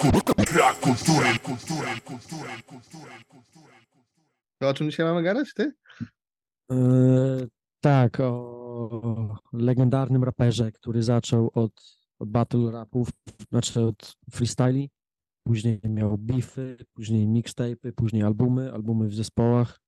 [0.00, 3.74] Brak kultury, kultury, kultury, kultury, kultury.
[4.58, 5.72] To o czym dzisiaj mamy gadać, ty?
[6.70, 7.46] Eee,
[7.80, 13.08] tak, o legendarnym raperze, który zaczął od, od battle rapów,
[13.50, 14.90] znaczy od freestyli,
[15.46, 19.80] później miał beefy, później mixtape'y, później albumy, albumy w zespołach.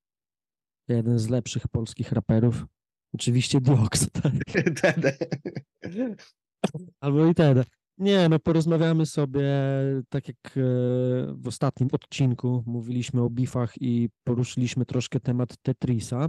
[0.88, 2.66] Jeden z lepszych polskich raperów.
[3.14, 4.32] Oczywiście Diox, tak?
[4.80, 5.16] Tede.
[7.00, 7.64] Albo i ten.
[7.98, 9.50] Nie, no porozmawiamy sobie,
[10.08, 10.60] tak jak e,
[11.34, 16.26] w ostatnim odcinku mówiliśmy o bifach i poruszyliśmy troszkę temat Tetrisa.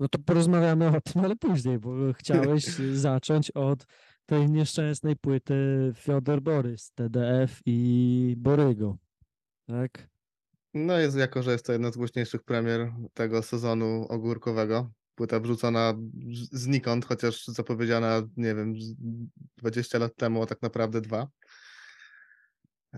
[0.00, 2.64] No to porozmawiamy o tym, ale później, bo chciałeś
[3.08, 3.86] zacząć od
[4.26, 5.54] tej nieszczęsnej płyty
[5.96, 8.96] Fiodor Borys, TDF i Borygo.
[9.66, 10.08] Tak?
[10.74, 14.90] No jest jako, że jest to jedna z głośniejszych premier tego sezonu ogórkowego.
[15.14, 15.94] Płyta wrzucona
[16.52, 18.94] znikąd, chociaż zapowiedziana, nie wiem, z
[19.56, 21.28] 20 lat temu, a tak naprawdę dwa.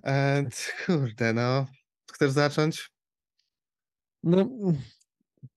[0.04, 0.44] E,
[0.86, 1.66] kurde, no.
[2.12, 2.90] Chcesz zacząć?
[4.22, 4.48] No,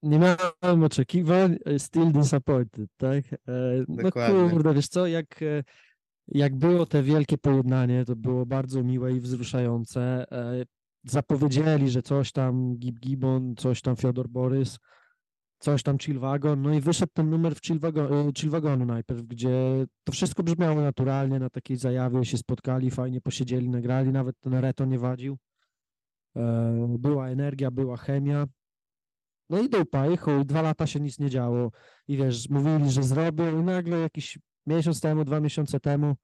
[0.03, 3.33] nie miałem oczekiwań, still disappointed, tak?
[3.33, 3.37] E,
[3.87, 4.49] No Dokładnie.
[4.49, 5.63] kurde, wiesz co, jak, e,
[6.27, 10.31] jak było te wielkie pojednanie, to było bardzo miłe i wzruszające.
[10.31, 10.65] E,
[11.03, 14.79] Zapowiedzieli, że coś tam Gib Gibbon, coś tam Fiodor Borys,
[15.59, 20.11] coś tam Chillwagon, no i wyszedł ten numer w Chillwago- e, Chillwagonu najpierw, gdzie to
[20.11, 24.99] wszystko brzmiało naturalnie, na takiej zajawie się spotkali, fajnie posiedzieli, nagrali, nawet ten Reto nie
[24.99, 25.37] wadził.
[26.35, 28.45] E, Była energia, była chemia.
[29.49, 29.69] No i
[30.13, 31.71] i chuj, dwa lata się nic nie działo.
[32.07, 36.15] I wiesz, mówili, że zrobią i nagle jakiś miesiąc temu, dwa miesiące temu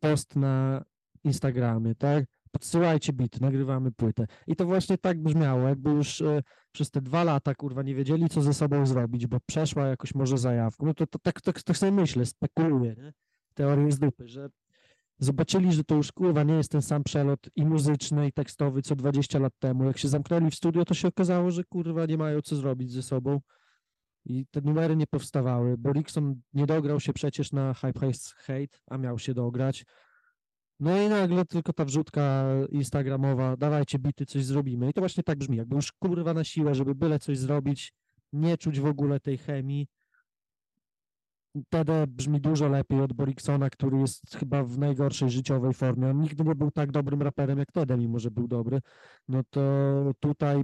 [0.00, 0.84] post na
[1.24, 2.24] Instagramie, tak?
[2.50, 4.26] Podsyłajcie bit, nagrywamy płytę.
[4.46, 8.28] I to właśnie tak brzmiało, jakby już e, przez te dwa lata, kurwa, nie wiedzieli,
[8.28, 10.86] co ze sobą zrobić, bo przeszła jakoś może zajawką.
[10.86, 13.12] No to, to tak, tak, tak sobie myślę, spekuluję, nie?
[13.54, 14.48] Teorię z dupy, że
[15.18, 18.96] zobaczyli, że to już kurwa nie jest ten sam przelot i muzyczny, i tekstowy, co
[18.96, 19.84] 20 lat temu.
[19.84, 23.02] Jak się zamknęli w studio, to się okazało, że kurwa nie mają co zrobić ze
[23.02, 23.40] sobą.
[24.24, 25.78] I te numery nie powstawały.
[25.78, 29.84] Borikson nie dograł się przecież na Hype Hate, a miał się dograć.
[30.80, 34.90] No i nagle tylko ta wrzutka instagramowa, dawajcie bity, coś zrobimy.
[34.90, 37.92] I to właśnie tak brzmi, jakby już kurwa na siłę, żeby byle coś zrobić,
[38.32, 39.86] nie czuć w ogóle tej chemii.
[41.68, 46.10] Tede brzmi dużo lepiej od Boriksona, który jest chyba w najgorszej życiowej formie.
[46.10, 48.80] On nigdy nie był tak dobrym raperem jak Tede, mimo że był dobry.
[49.28, 49.60] No to
[50.20, 50.62] tutaj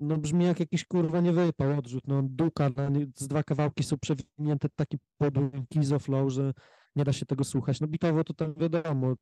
[0.00, 2.06] no brzmi jak jakiś kurwa nie wypał odrzut.
[2.06, 6.52] No duka, no, z dwa kawałki są przewinięte taki podły kizo flow, że
[6.96, 7.80] nie da się tego słuchać.
[7.80, 9.14] No bitowo to tam wiadomo,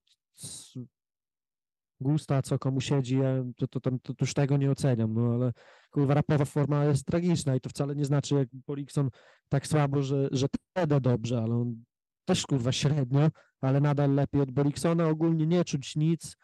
[2.00, 5.34] gusta, co komu siedzi, ja to, to, tam, to, to już tego nie oceniam, no
[5.34, 5.52] ale
[5.90, 9.10] kurwa rapowa forma jest tragiczna i to wcale nie znaczy jak Borikson
[9.48, 11.84] tak słabo, że, że Tede dobrze, ale on
[12.24, 15.08] też kurwa średnio, ale nadal lepiej od Boriksona.
[15.08, 16.36] Ogólnie nie czuć nic,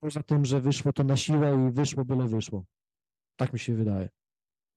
[0.00, 2.64] poza tym, że wyszło to na siłę i wyszło byle wyszło.
[3.36, 4.08] Tak mi się wydaje.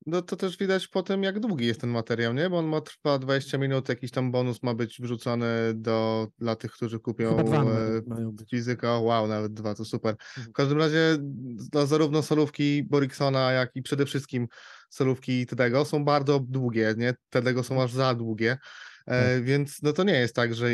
[0.06, 2.50] No to też widać po tym, jak długi jest ten materiał, nie?
[2.50, 6.72] Bo on ma trwa 20 minut, jakiś tam bonus ma być wrzucony do, dla tych,
[6.72, 9.00] którzy kupią e, fizyka.
[9.00, 10.11] Wow, nawet dwa, to super.
[10.11, 10.47] Mhm.
[10.47, 11.17] W każdym razie
[11.73, 14.47] no, zarówno solówki Boriksona, jak i przede wszystkim
[14.89, 17.13] solówki Tedego są bardzo długie, nie?
[17.29, 18.57] Tedego są aż za długie.
[19.07, 20.67] E, więc no to nie jest tak, że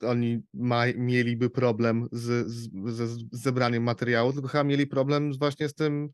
[0.00, 5.68] oni ma, mieliby problem z, z, z, z zebraniem materiału, tylko chyba mieli problem właśnie
[5.68, 6.08] z tym,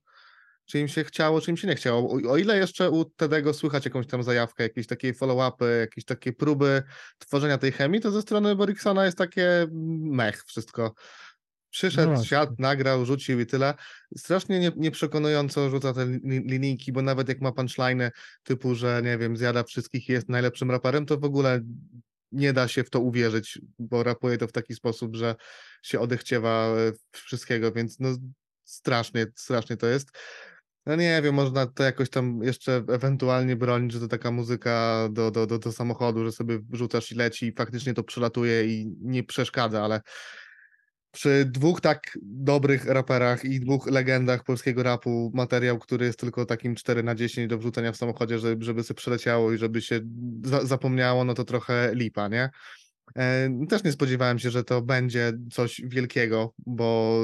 [0.66, 2.10] czy im się chciało, czy im się nie chciało.
[2.10, 6.32] O, o ile jeszcze u Tedego słychać jakąś tam zajawkę, jakieś takie follow-upy, jakieś takie
[6.32, 6.82] próby
[7.18, 9.66] tworzenia tej chemii, to ze strony Boriksona jest takie
[10.00, 10.94] mech wszystko.
[11.70, 12.26] Przyszedł, właśnie.
[12.26, 13.74] siadł, nagrał, rzucił i tyle.
[14.16, 18.10] Strasznie nie, nieprzekonująco rzuca te li, linijki, bo nawet jak ma punchline
[18.42, 21.60] typu, że nie wiem, zjada wszystkich i jest najlepszym raperem, to w ogóle
[22.32, 25.34] nie da się w to uwierzyć, bo rapuje to w taki sposób, że
[25.82, 28.16] się odechciewa e, wszystkiego, więc no
[28.64, 30.08] strasznie, strasznie to jest.
[30.86, 35.30] No nie wiem, można to jakoś tam jeszcze ewentualnie bronić, że to taka muzyka do,
[35.30, 39.24] do, do, do samochodu, że sobie wrzucasz i leci i faktycznie to przelatuje i nie
[39.24, 40.00] przeszkadza, ale
[41.12, 46.74] przy dwóch tak dobrych raperach i dwóch legendach polskiego rapu materiał, który jest tylko takim
[46.74, 50.00] 4 na 10 do wrzucenia w samochodzie, żeby, żeby sobie przeleciało i żeby się
[50.44, 52.50] za, zapomniało, no to trochę lipa, nie?
[53.16, 57.18] E, Też nie spodziewałem się, że to będzie coś wielkiego, bo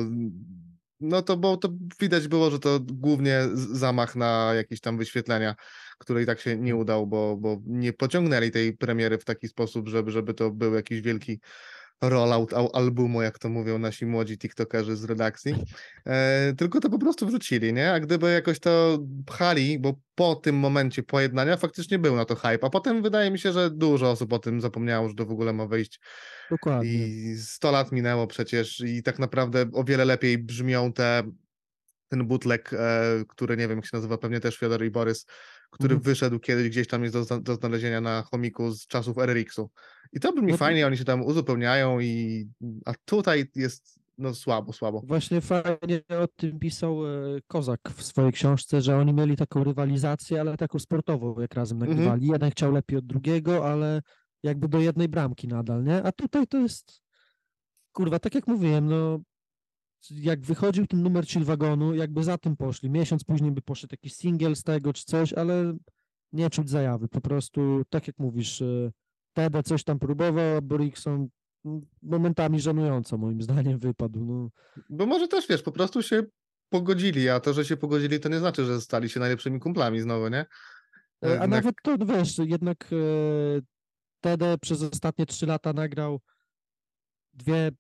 [1.01, 1.69] no to, bo to
[2.01, 5.55] widać było, że to głównie zamach na jakieś tam wyświetlenia,
[5.99, 9.89] który i tak się nie udał, bo, bo nie pociągnęli tej premiery w taki sposób,
[9.89, 11.41] żeby, żeby to był jakiś wielki
[12.03, 15.55] rollout al- albumu, jak to mówią nasi młodzi tiktokerzy z redakcji,
[16.07, 17.93] e, tylko to po prostu wrzucili, nie?
[17.93, 22.67] A gdyby jakoś to pchali, bo po tym momencie pojednania faktycznie był na to hype,
[22.67, 25.53] a potem wydaje mi się, że dużo osób o tym zapomniało, że to w ogóle
[25.53, 26.01] ma wyjść
[26.51, 26.91] Dokładnie.
[26.91, 31.23] i 100 lat minęło przecież i tak naprawdę o wiele lepiej brzmią te,
[32.09, 35.27] ten bootleg, e, który nie wiem jak się nazywa, pewnie też Fiodor i Borys,
[35.71, 36.03] który Mhm.
[36.13, 39.71] wyszedł kiedyś gdzieś tam jest do, do znalezienia na chomiku z czasów RRX-u.
[40.13, 42.47] I to brzmi No to- fajnie, oni się tam uzupełniają i
[42.87, 45.03] a tutaj jest no słabo, słabo.
[45.07, 47.11] Właśnie fajnie o tym pisał e,
[47.47, 51.97] Kozak w swojej książce, że oni mieli taką rywalizację, ale taką sportową, jak razem Mhm.
[51.97, 52.27] nagrywali.
[52.33, 54.03] Jeden chciał lepiej od drugiego, ale
[54.43, 56.03] jakby do jednej bramki nadal, nie?
[56.03, 57.01] A tutaj to jest,
[57.93, 59.21] kurwa, tak jak mówiłem, no
[60.11, 62.91] jak wychodził ten numer Chill Wagonu, jakby za tym poszli.
[62.91, 65.77] Miesiąc później by poszedł jakiś singiel z tego czy coś, ale
[66.33, 67.09] nie czuć zajawy.
[67.09, 68.91] Po prostu, tak jak mówisz, e,
[69.33, 71.29] Tede coś tam próbował, a Borikson
[71.65, 74.25] mm, momentami żenująco moim zdaniem wypadł.
[74.25, 74.49] No.
[74.91, 76.23] Bo może też wiesz, po prostu się
[76.69, 80.29] pogodzili, a to, że się pogodzili, to nie znaczy, że stali się najlepszymi kumplami znowu,
[80.29, 80.39] nie?
[80.39, 80.47] E,
[81.23, 83.61] A Jednak- nawet to, wiesz, jednak e,
[84.21, 86.21] Tede przez ostatnie trzy lata nagrał
[87.35, 87.71] dwie,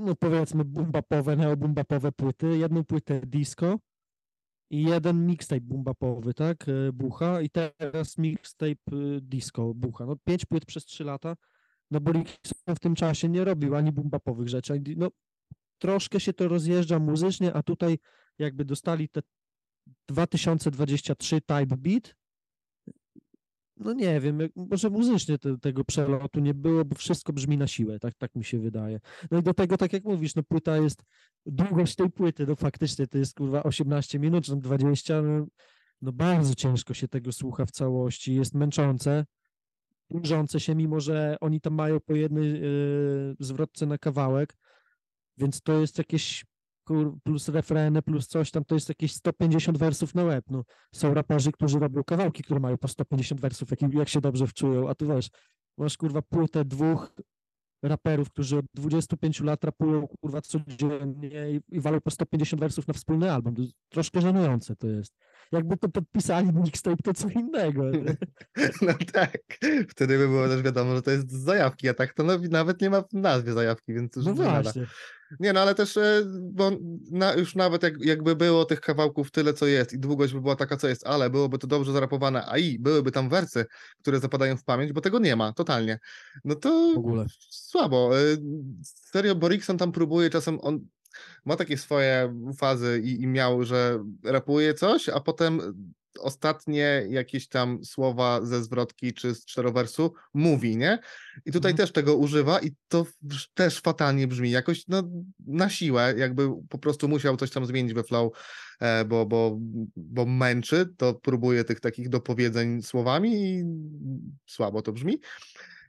[0.00, 3.78] no powiedzmy, bumbapowe, neobumbapowe płyty, jedną płytę disco
[4.70, 7.40] i jeden mixtape bumbapowy, tak, e, Bucha.
[7.40, 10.06] I teraz mixtape e, disco Bucha.
[10.06, 11.36] No pięć płyt przez trzy lata,
[11.90, 12.12] no bo
[12.68, 15.10] w tym czasie nie robił ani bumbapowych rzeczy, ani, no
[15.78, 17.98] troszkę się to rozjeżdża muzycznie, a tutaj
[18.38, 19.20] jakby dostali te
[20.08, 22.14] 2023 type beat,
[23.76, 27.98] no nie wiem, może muzycznie te, tego przelotu nie było, bo wszystko brzmi na siłę,
[27.98, 29.00] tak, tak mi się wydaje.
[29.30, 31.02] No i do tego, tak jak mówisz, no płyta jest,
[31.46, 35.46] długość tej płyty, no faktycznie to jest kurwa 18 minut, czy tam 20, no,
[36.02, 39.26] no bardzo ciężko się tego słucha w całości, jest męczące,
[40.10, 44.56] dłużące się, mimo że oni tam mają po jednej yy, zwrotce na kawałek,
[45.36, 46.44] więc to jest jakieś
[46.86, 50.44] kur, plus refreny, plus coś tam, to jest jakieś 150 wersów na łeb.
[50.50, 54.46] No, są raperzy, którzy robią kawałki, które mają po 150 wersów, jak, jak się dobrze
[54.46, 55.30] wczują, a tu wiesz,
[55.78, 57.12] masz kurwa płytę dwóch
[57.82, 62.94] raperów, którzy od 25 lat rapują kurwa codziennie i, i walą po 150 wersów na
[62.94, 63.54] wspólny album.
[63.88, 65.12] Troszkę żenujące to jest.
[65.52, 67.90] Jakby to podpisali mixtape, to co innego.
[67.90, 68.16] nie?
[68.82, 69.38] No tak,
[69.88, 72.80] wtedy by było też wiadomo, że to jest z zajawki, a tak to no, nawet
[72.80, 74.62] nie ma w nazwie zajawki, więc już No nie nada.
[74.62, 74.86] właśnie.
[75.40, 76.70] Nie, no ale też, e, bo
[77.10, 80.56] na, już nawet jak, jakby było tych kawałków tyle, co jest i długość by była
[80.56, 83.64] taka, co jest, ale byłoby to dobrze zarapowane, a i byłyby tam wersy,
[84.02, 85.98] które zapadają w pamięć, bo tego nie ma, totalnie.
[86.44, 87.26] No to W ogóle.
[87.50, 88.18] słabo.
[88.18, 88.22] E,
[88.84, 90.86] Serio, Borikson tam próbuje czasem, on
[91.44, 95.60] ma takie swoje fazy i, i miał, że rapuje coś, a potem
[96.20, 100.98] ostatnie jakieś tam słowa ze zwrotki czy z czterowersu mówi, nie?
[101.46, 101.76] I tutaj Mhm.
[101.76, 103.06] też tego używa i to
[103.54, 105.02] też fatalnie brzmi, jakoś no,
[105.46, 108.32] na siłę, jakby po prostu musiał coś tam zmienić we flow,
[108.80, 109.58] e, bo, bo,
[109.96, 113.64] bo męczy, to próbuje tych takich dopowiedzeń słowami i
[114.46, 115.20] słabo to brzmi.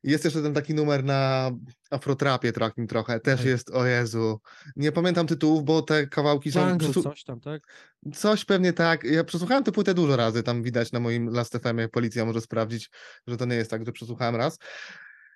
[0.03, 1.51] Jest jeszcze ten taki numer na
[1.91, 3.45] afrotrapie takim trochę, też Tak.
[3.47, 4.39] jest, o Jezu,
[4.75, 6.77] nie pamiętam tytułów, bo te kawałki są...
[6.77, 7.61] Przesu- coś tam, tak?
[8.13, 9.03] Coś pewnie tak.
[9.03, 12.89] Ja przesłuchałem tę płytę dużo razy, tam widać na moim Last FM-ie, policja może sprawdzić,
[13.27, 14.57] że to nie jest tak, że przesłuchałem raz.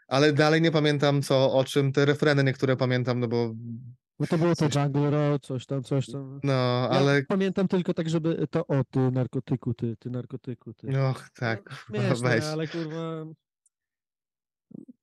[0.07, 3.53] Ale dalej nie pamiętam co, o czym, te refreny niektóre pamiętam, no bo
[4.19, 6.39] No to było to Jungle Road, coś tam, coś tam.
[6.43, 10.87] no, Ja ale pamiętam tylko tak, żeby to o, ty narkotyku, ty, ty narkotyku, ty.
[10.87, 12.43] och, tak, No, śmieszne, weź.
[12.43, 13.25] ale kurwa...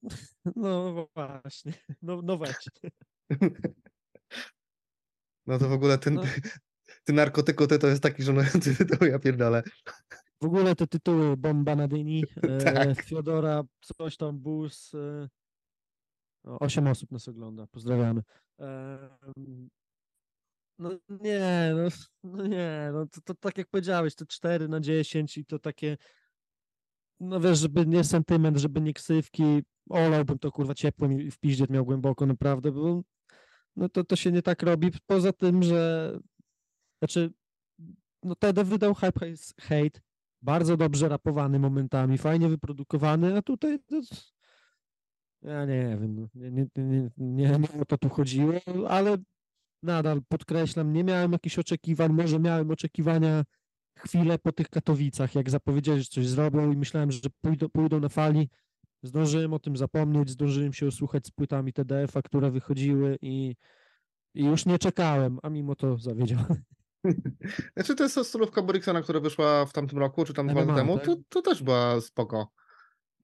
[0.56, 1.72] No właśnie,
[2.02, 2.56] no, no weź.
[5.46, 6.22] No to w ogóle ten, No.
[7.04, 9.62] ty narkotyku, ty to jest taki żenujący tytuł, ja pierdolę.
[10.40, 13.02] W ogóle te tytuły Bomba na dyni, e, Tak.
[13.02, 14.94] Fiodora, coś tam, Bus.
[14.94, 15.28] E,
[16.44, 18.22] osiem osób nas ogląda, pozdrawiamy.
[20.78, 21.88] No nie, no,
[22.24, 25.96] no nie, no to, to tak jak powiedziałeś, to 4 na 10 i to takie,
[27.20, 31.66] no wiesz, żeby nie sentyment, żeby nie ksywki, olałbym to kurwa ciepłym i w piździe
[31.70, 33.02] miał głęboko naprawdę, bo
[33.76, 36.12] no to, to się nie tak robi, poza tym, że
[36.98, 37.32] znaczy,
[38.22, 39.20] no Tede wydał Hype
[39.60, 40.00] Hate,
[40.42, 44.00] bardzo dobrze rapowany momentami, fajnie wyprodukowany, a tutaj to,
[45.42, 48.52] ja nie wiem, no, nie, nie, nie, nie, nie o to tu chodziło,
[48.88, 49.16] ale
[49.82, 53.44] nadal podkreślam, nie miałem jakichś oczekiwań, może miałem oczekiwania
[53.98, 58.08] chwilę po tych Katowicach, jak zapowiedzieli, że coś zrobią i myślałem, że pójdą, pójdą na
[58.08, 58.48] fali,
[59.02, 63.56] zdążyłem o tym zapomnieć, zdążyłem się osłuchać z płytami TDF-a, które wychodziły i,
[64.34, 66.62] i już nie czekałem, a mimo to zawiedziony.
[67.74, 70.98] Znaczy to jest stylówka Boriksona, która wyszła w tamtym roku, czy tam dwa lata temu,
[70.98, 71.06] tak?
[71.06, 72.52] to, to też była spoko.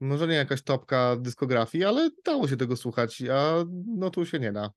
[0.01, 4.53] Może nie jakaś topka dyskografii, ale dało się tego słuchać, a no tu się nie
[4.53, 4.71] da.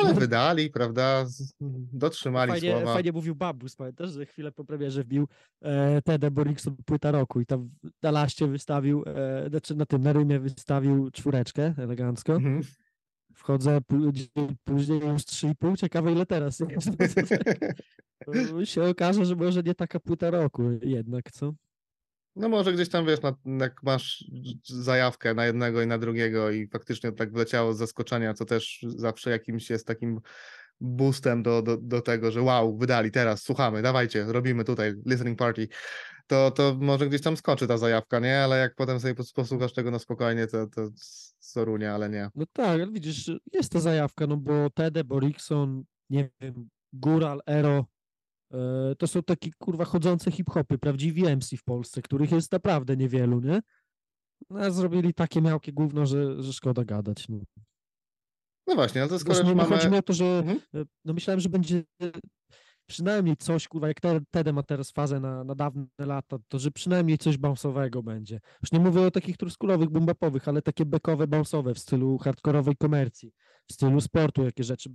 [0.00, 1.26] Ale wydali, prawda?
[1.92, 2.94] Dotrzymali Fajnie, słowa.
[2.94, 5.28] fajnie mówił Babus, pamiętasz, że chwilę po premierze wbił
[5.62, 7.70] e, Tede Borikson płyta roku i tam
[8.02, 12.34] na laście wystawił, e, znaczy na tym, na rymie wystawił czwóreczkę elegancko.
[12.34, 12.60] Mhm.
[13.34, 13.80] Wchodzę
[14.64, 16.88] później już 3,5, ciekawe ile teraz jest.
[18.64, 21.52] Się okaże, że może nie taka płyta roku jednak, co?
[22.36, 24.24] No może gdzieś tam wiesz, na, jak masz
[24.64, 29.30] zajawkę na jednego i na drugiego i faktycznie tak wleciało z zaskoczenia, co też zawsze
[29.30, 30.20] jakimś jest takim
[30.80, 35.68] boostem do, do, do tego, że wow, wydali teraz, słuchamy, dawajcie, robimy tutaj listening party,
[36.26, 38.38] to, to może gdzieś tam skoczy ta zajawka, nie?
[38.40, 40.88] Ale jak potem sobie pos- posłuchasz tego na spokojnie, to, to
[41.38, 42.28] sorunia, ale nie.
[42.34, 46.68] No tak, widzisz, jest ta zajawka, no bo Tede, Borikson, nie wiem,
[47.46, 47.86] Ero,
[48.98, 53.60] to są takie kurwa chodzące hip-hopy, prawdziwi MC w Polsce, których jest naprawdę niewielu, nie?
[54.50, 57.28] No, a zrobili takie miałkie gówno, że, że szkoda gadać.
[57.28, 57.38] No.
[58.66, 59.76] No właśnie, no to skoro Zresztą no, mamy...
[59.76, 60.60] chodzi mi o to, że Mhm.
[60.74, 61.84] e, no myślałem, że będzie
[62.86, 66.70] przynajmniej coś, kurwa, jak Te- Tede ma teraz fazę na, na dawne lata, to że
[66.70, 68.40] przynajmniej coś bounce'owego będzie.
[68.62, 73.32] Już nie mówię o takich truskolowych, bumbapowych, ale takie bekowe, bounce'owe w stylu hardkorowej komercji,
[73.70, 74.90] w stylu sportu, jakie rzeczy.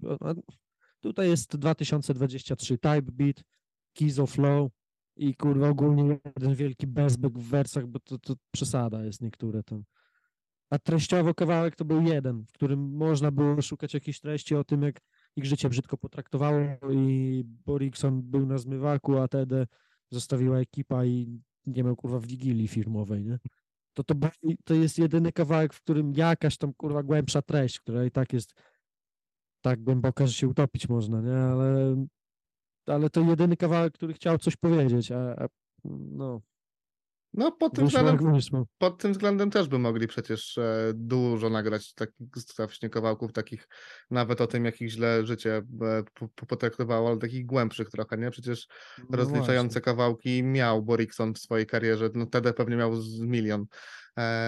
[1.08, 3.44] Tutaj jest 2023 Type Beat,
[3.94, 4.72] Keys of Flow
[5.16, 9.84] i kurwa ogólnie jeden wielki bezbek w wersach, bo to, to przesada jest niektóre tam.
[10.70, 14.82] A treściowo kawałek to był jeden, w którym można było szukać jakiejś treści o tym,
[14.82, 15.02] jak
[15.36, 16.60] ich życie brzydko potraktowało
[16.92, 19.68] i Borikson był na zmywaku, a Tede
[20.12, 23.40] zostawiła ekipa i nie miał kurwa wigilii firmowej, nie?
[23.94, 24.16] To, to,
[24.64, 28.54] to jest jedyny kawałek, w którym jakaś tam kurwa głębsza treść, która i tak jest
[29.70, 31.38] tak głęboka, że się utopić można, nie?
[31.38, 32.06] Ale,
[32.86, 35.48] ale to jedyny kawałek, który chciał coś powiedzieć, a, a
[35.84, 36.42] no,
[37.34, 38.66] No pod tym wyszło względem wyszło.
[38.78, 43.68] pod tym względem też by mogli przecież e, dużo nagrać takich właśnie kawałków, takich
[44.12, 48.18] nawet o tym, jak ich źle życie e, po- po- potraktowało, ale takich głębszych trochę,
[48.18, 48.32] nie?
[48.32, 48.68] Przecież
[49.10, 49.82] No rozliczające właśnie.
[49.82, 53.66] kawałki miał Borikson w swojej karierze, no wtedy pewnie miał z milion,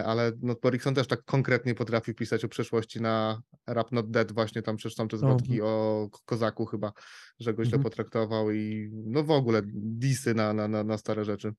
[0.06, 4.62] ale no Borikson też tak konkretnie potrafił pisać o przeszłości na Rap Not Dead, właśnie
[4.62, 6.92] tam przecież są te zwrotki o Ko- Kozaku chyba,
[7.40, 7.84] że go źle Mhm.
[7.84, 11.54] potraktował i no w ogóle disy na, na, na, na stare rzeczy.